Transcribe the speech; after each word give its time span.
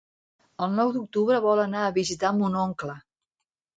El 0.67 0.71
nou 0.77 0.93
d'octubre 0.95 1.41
vol 1.45 1.63
anar 1.67 1.85
a 1.85 1.93
visitar 2.01 2.33
mon 2.39 2.59
oncle. 2.67 2.97